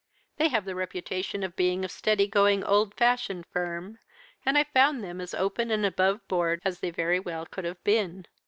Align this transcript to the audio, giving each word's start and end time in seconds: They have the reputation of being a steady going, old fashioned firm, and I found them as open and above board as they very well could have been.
They 0.37 0.47
have 0.47 0.65
the 0.65 0.73
reputation 0.73 1.43
of 1.43 1.55
being 1.55 1.85
a 1.85 1.87
steady 1.87 2.25
going, 2.25 2.63
old 2.63 2.95
fashioned 2.95 3.45
firm, 3.45 3.99
and 4.43 4.57
I 4.57 4.63
found 4.63 5.03
them 5.03 5.21
as 5.21 5.35
open 5.35 5.69
and 5.69 5.85
above 5.85 6.27
board 6.27 6.59
as 6.65 6.79
they 6.79 6.89
very 6.89 7.19
well 7.19 7.45
could 7.45 7.65
have 7.65 7.83
been. 7.83 8.25